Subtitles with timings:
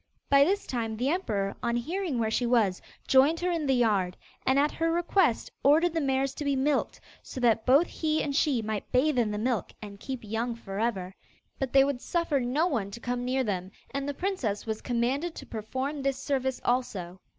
[0.31, 4.17] By this time the emperor, on hearing where she was, joined her in the yard,
[4.47, 8.35] and at her request ordered the mares to be milked, so that both he and
[8.35, 11.13] she might bathe in the milk and keep young for ever.
[11.59, 15.35] But they would suffer no one to come near them, and the princess was commanded
[15.35, 17.19] to perform this service also.